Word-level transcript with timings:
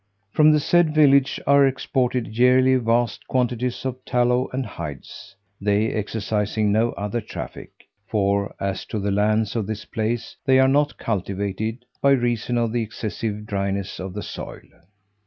From 0.31 0.51
the 0.51 0.59
said 0.59 0.95
village 0.95 1.39
are 1.45 1.63
exported 1.67 2.35
yearly 2.35 2.73
vast 2.75 3.27
quantities 3.27 3.85
of 3.85 4.03
tallow 4.03 4.49
and 4.51 4.65
hides, 4.65 5.35
they 5.61 5.91
exercising 5.93 6.71
no 6.71 6.93
other 6.93 7.21
traffic: 7.21 7.69
for 8.07 8.55
as 8.59 8.83
to 8.85 8.97
the 8.97 9.11
lands 9.11 9.55
in 9.55 9.63
this 9.67 9.85
place, 9.85 10.37
they 10.43 10.57
are 10.57 10.67
not 10.67 10.97
cultivated, 10.97 11.85
by 12.01 12.13
reason 12.13 12.57
of 12.57 12.71
the 12.71 12.81
excessive 12.81 13.45
dryness 13.45 13.99
of 13.99 14.15
the 14.15 14.23
soil. 14.23 14.61